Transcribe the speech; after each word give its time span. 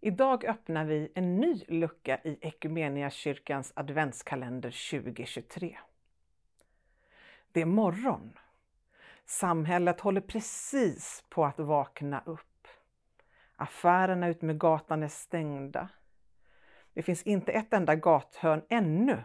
Idag 0.00 0.44
öppnar 0.44 0.84
vi 0.84 1.12
en 1.14 1.36
ny 1.36 1.64
lucka 1.68 2.20
i 2.24 2.38
Equmeniakyrkans 2.40 3.72
adventskalender 3.76 4.90
2023. 4.90 5.78
Det 7.52 7.60
är 7.60 7.66
morgon. 7.66 8.32
Samhället 9.24 10.00
håller 10.00 10.20
precis 10.20 11.24
på 11.28 11.44
att 11.44 11.58
vakna 11.58 12.22
upp. 12.26 12.68
Affärerna 13.56 14.28
utmed 14.28 14.58
gatan 14.58 15.02
är 15.02 15.08
stängda. 15.08 15.88
Det 16.92 17.02
finns 17.02 17.22
inte 17.22 17.52
ett 17.52 17.72
enda 17.72 17.94
gathörn 17.94 18.62
ännu 18.68 19.22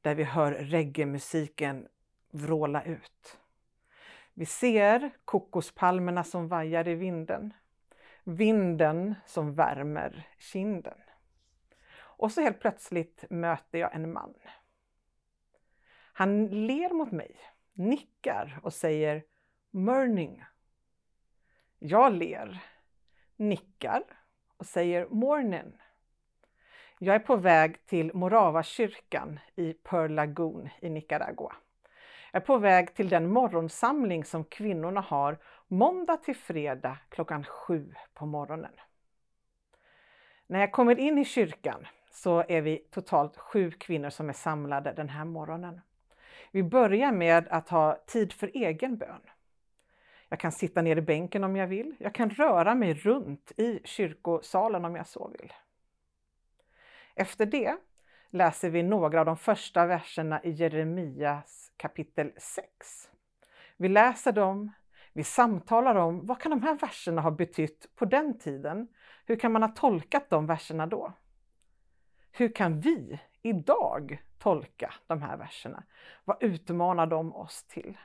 där 0.00 0.14
vi 0.14 0.24
hör 0.24 0.52
reggae-musiken 0.52 1.88
vråla 2.30 2.82
ut. 2.82 3.38
Vi 4.34 4.46
ser 4.46 5.10
kokospalmerna 5.24 6.24
som 6.24 6.48
vajar 6.48 6.88
i 6.88 6.94
vinden. 6.94 7.52
Vinden 8.24 9.14
som 9.26 9.54
värmer 9.54 10.28
kinden. 10.38 10.98
Och 11.94 12.32
så 12.32 12.40
helt 12.40 12.60
plötsligt 12.60 13.24
möter 13.30 13.78
jag 13.78 13.94
en 13.94 14.12
man. 14.12 14.34
Han 16.12 16.46
ler 16.46 16.90
mot 16.90 17.12
mig, 17.12 17.36
nickar 17.72 18.60
och 18.62 18.72
säger 18.72 19.24
Morning. 19.70 20.44
Jag 21.78 22.12
ler, 22.12 22.62
nickar 23.36 24.02
och 24.56 24.66
säger 24.66 25.06
Morning. 25.08 25.72
Jag 26.98 27.14
är 27.14 27.18
på 27.20 27.36
väg 27.36 27.86
till 27.86 28.14
Morava-kyrkan 28.14 29.40
i 29.54 29.72
Pearl 29.72 30.14
Lagoon 30.14 30.68
i 30.80 30.90
Nicaragua. 30.90 31.56
Jag 32.34 32.42
är 32.42 32.46
på 32.46 32.58
väg 32.58 32.94
till 32.94 33.08
den 33.08 33.30
morgonsamling 33.30 34.24
som 34.24 34.44
kvinnorna 34.44 35.00
har 35.00 35.38
måndag 35.68 36.16
till 36.16 36.36
fredag 36.36 36.98
klockan 37.08 37.44
sju 37.44 37.94
på 38.14 38.26
morgonen. 38.26 38.72
När 40.46 40.60
jag 40.60 40.72
kommer 40.72 40.98
in 40.98 41.18
i 41.18 41.24
kyrkan 41.24 41.86
så 42.10 42.44
är 42.48 42.60
vi 42.60 42.76
totalt 42.76 43.36
sju 43.36 43.70
kvinnor 43.70 44.10
som 44.10 44.28
är 44.28 44.32
samlade 44.32 44.92
den 44.92 45.08
här 45.08 45.24
morgonen. 45.24 45.80
Vi 46.50 46.62
börjar 46.62 47.12
med 47.12 47.48
att 47.48 47.68
ha 47.68 48.02
tid 48.06 48.32
för 48.32 48.50
egen 48.54 48.96
bön. 48.96 49.20
Jag 50.28 50.40
kan 50.40 50.52
sitta 50.52 50.82
ner 50.82 50.96
i 50.96 51.02
bänken 51.02 51.44
om 51.44 51.56
jag 51.56 51.66
vill. 51.66 51.94
Jag 51.98 52.14
kan 52.14 52.30
röra 52.30 52.74
mig 52.74 52.94
runt 52.94 53.52
i 53.56 53.80
kyrkosalen 53.84 54.84
om 54.84 54.96
jag 54.96 55.06
så 55.06 55.28
vill. 55.28 55.52
Efter 57.14 57.46
det 57.46 57.76
läser 58.32 58.70
vi 58.70 58.82
några 58.82 59.20
av 59.20 59.26
de 59.26 59.36
första 59.36 59.86
verserna 59.86 60.42
i 60.42 60.50
Jeremias 60.50 61.72
kapitel 61.76 62.32
6. 62.36 63.10
Vi 63.76 63.88
läser 63.88 64.32
dem, 64.32 64.72
vi 65.12 65.24
samtalar 65.24 65.94
om 65.94 66.26
vad 66.26 66.40
kan 66.40 66.50
de 66.50 66.62
här 66.62 66.74
verserna 66.74 67.20
ha 67.20 67.30
betytt 67.30 67.96
på 67.96 68.04
den 68.04 68.38
tiden? 68.38 68.88
Hur 69.26 69.36
kan 69.36 69.52
man 69.52 69.62
ha 69.62 69.68
tolkat 69.68 70.30
de 70.30 70.46
verserna 70.46 70.86
då? 70.86 71.12
Hur 72.32 72.54
kan 72.54 72.80
vi 72.80 73.20
idag 73.42 74.22
tolka 74.38 74.94
de 75.06 75.22
här 75.22 75.36
verserna? 75.36 75.84
Vad 76.24 76.42
utmanar 76.42 77.06
de 77.06 77.34
oss 77.34 77.64
till? 77.64 77.98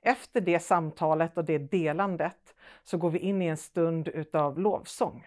Efter 0.00 0.40
det 0.40 0.60
samtalet 0.60 1.36
och 1.36 1.44
det 1.44 1.58
delandet 1.58 2.54
så 2.82 2.98
går 2.98 3.10
vi 3.10 3.18
in 3.18 3.42
i 3.42 3.46
en 3.46 3.56
stund 3.56 4.08
utav 4.08 4.58
lovsång 4.58 5.26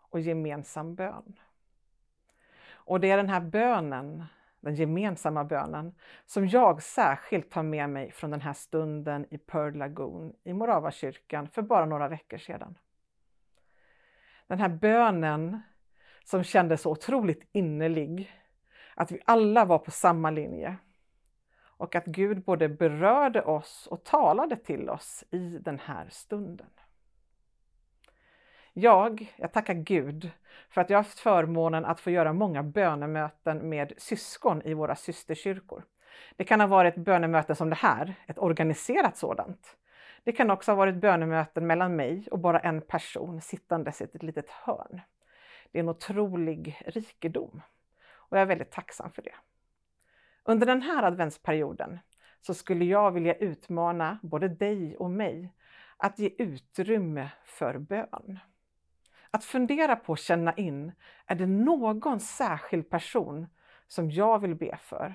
och 0.00 0.20
gemensam 0.20 0.94
bön. 0.94 1.38
Och 2.84 3.00
det 3.00 3.10
är 3.10 3.16
den 3.16 3.28
här 3.28 3.40
bönen, 3.40 4.24
den 4.60 4.74
gemensamma 4.74 5.44
bönen, 5.44 5.94
som 6.26 6.48
jag 6.48 6.82
särskilt 6.82 7.50
tar 7.50 7.62
med 7.62 7.90
mig 7.90 8.12
från 8.12 8.30
den 8.30 8.40
här 8.40 8.52
stunden 8.52 9.26
i 9.30 9.38
Pearl 9.38 9.76
Lagoon 9.76 10.32
i 10.44 10.52
Moravakyrkan 10.52 11.48
för 11.48 11.62
bara 11.62 11.86
några 11.86 12.08
veckor 12.08 12.38
sedan. 12.38 12.78
Den 14.46 14.58
här 14.58 14.68
bönen 14.68 15.60
som 16.24 16.44
kändes 16.44 16.82
så 16.82 16.90
otroligt 16.90 17.48
innerlig, 17.52 18.32
att 18.94 19.12
vi 19.12 19.20
alla 19.24 19.64
var 19.64 19.78
på 19.78 19.90
samma 19.90 20.30
linje 20.30 20.76
och 21.76 21.94
att 21.94 22.04
Gud 22.04 22.44
både 22.44 22.68
berörde 22.68 23.42
oss 23.42 23.86
och 23.90 24.04
talade 24.04 24.56
till 24.56 24.90
oss 24.90 25.24
i 25.30 25.58
den 25.58 25.78
här 25.78 26.08
stunden. 26.10 26.70
Jag, 28.76 29.34
jag 29.36 29.52
tackar 29.52 29.74
Gud 29.74 30.30
för 30.68 30.80
att 30.80 30.90
jag 30.90 30.98
haft 30.98 31.18
förmånen 31.18 31.84
att 31.84 32.00
få 32.00 32.10
göra 32.10 32.32
många 32.32 32.62
bönemöten 32.62 33.68
med 33.68 33.92
syskon 33.96 34.62
i 34.62 34.74
våra 34.74 34.96
systerkyrkor. 34.96 35.84
Det 36.36 36.44
kan 36.44 36.60
ha 36.60 36.66
varit 36.66 36.96
bönemöten 36.96 37.56
som 37.56 37.70
det 37.70 37.76
här, 37.76 38.14
ett 38.26 38.38
organiserat 38.38 39.16
sådant. 39.16 39.76
Det 40.24 40.32
kan 40.32 40.50
också 40.50 40.70
ha 40.70 40.76
varit 40.76 40.94
bönemöten 40.94 41.66
mellan 41.66 41.96
mig 41.96 42.28
och 42.30 42.38
bara 42.38 42.60
en 42.60 42.80
person 42.80 43.40
sittandes 43.40 44.00
i 44.00 44.04
ett 44.04 44.22
litet 44.22 44.50
hörn. 44.50 45.00
Det 45.72 45.78
är 45.78 45.82
en 45.82 45.88
otrolig 45.88 46.82
rikedom 46.86 47.62
och 48.12 48.36
jag 48.36 48.42
är 48.42 48.46
väldigt 48.46 48.70
tacksam 48.70 49.12
för 49.12 49.22
det. 49.22 49.34
Under 50.44 50.66
den 50.66 50.82
här 50.82 51.02
adventsperioden 51.02 51.98
så 52.40 52.54
skulle 52.54 52.84
jag 52.84 53.12
vilja 53.12 53.34
utmana 53.34 54.18
både 54.22 54.48
dig 54.48 54.96
och 54.96 55.10
mig 55.10 55.52
att 55.96 56.18
ge 56.18 56.30
utrymme 56.38 57.30
för 57.44 57.78
bön. 57.78 58.38
Att 59.34 59.44
fundera 59.44 59.96
på 59.96 60.12
och 60.12 60.18
känna 60.18 60.54
in, 60.54 60.92
är 61.26 61.34
det 61.34 61.46
någon 61.46 62.20
särskild 62.20 62.90
person 62.90 63.46
som 63.86 64.10
jag 64.10 64.38
vill 64.38 64.54
be 64.54 64.76
för? 64.76 65.14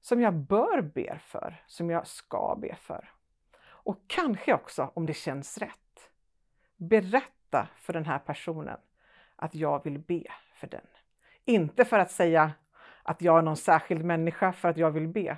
Som 0.00 0.20
jag 0.20 0.34
bör 0.34 0.80
be 0.82 1.18
för, 1.18 1.62
som 1.66 1.90
jag 1.90 2.06
ska 2.06 2.58
be 2.60 2.76
för? 2.76 3.10
Och 3.66 4.00
kanske 4.06 4.54
också, 4.54 4.90
om 4.94 5.06
det 5.06 5.14
känns 5.14 5.58
rätt, 5.58 6.10
berätta 6.76 7.68
för 7.76 7.92
den 7.92 8.04
här 8.04 8.18
personen 8.18 8.78
att 9.36 9.54
jag 9.54 9.84
vill 9.84 9.98
be 9.98 10.24
för 10.54 10.66
den. 10.66 10.86
Inte 11.44 11.84
för 11.84 11.98
att 11.98 12.10
säga 12.10 12.52
att 13.02 13.22
jag 13.22 13.38
är 13.38 13.42
någon 13.42 13.56
särskild 13.56 14.04
människa 14.04 14.52
för 14.52 14.68
att 14.68 14.76
jag 14.76 14.90
vill 14.90 15.08
be, 15.08 15.36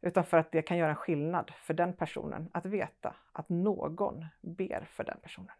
utan 0.00 0.24
för 0.24 0.38
att 0.38 0.52
det 0.52 0.62
kan 0.62 0.76
göra 0.76 0.90
en 0.90 0.96
skillnad 0.96 1.52
för 1.62 1.74
den 1.74 1.92
personen 1.92 2.50
att 2.52 2.66
veta 2.66 3.14
att 3.32 3.48
någon 3.48 4.26
ber 4.40 4.88
för 4.90 5.04
den 5.04 5.18
personen. 5.22 5.54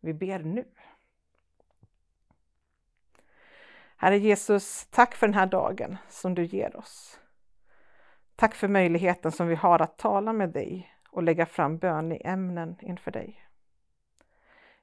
Vi 0.00 0.14
ber 0.14 0.38
nu. 0.38 0.64
Herre 3.96 4.18
Jesus, 4.18 4.86
tack 4.90 5.14
för 5.14 5.26
den 5.26 5.34
här 5.34 5.46
dagen 5.46 5.96
som 6.08 6.34
du 6.34 6.44
ger 6.44 6.76
oss. 6.76 7.20
Tack 8.36 8.54
för 8.54 8.68
möjligheten 8.68 9.32
som 9.32 9.46
vi 9.46 9.54
har 9.54 9.82
att 9.82 9.98
tala 9.98 10.32
med 10.32 10.50
dig 10.50 10.94
och 11.10 11.22
lägga 11.22 11.46
fram 11.46 11.78
böneämnen 11.78 12.76
inför 12.80 13.10
dig. 13.10 13.44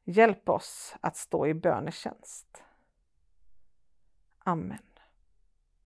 Hjälp 0.03 0.49
oss 0.49 0.95
att 1.01 1.17
stå 1.17 1.47
i 1.47 1.53
bönetjänst. 1.53 2.63
Amen. 4.39 4.94